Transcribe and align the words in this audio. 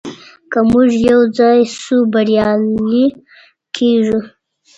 که 0.51 0.59
موږ 0.69 0.89
يو 1.09 1.19
ځای 1.37 1.59
سو 1.81 1.95
بريالي 2.13 3.05
کيږو. 3.75 4.19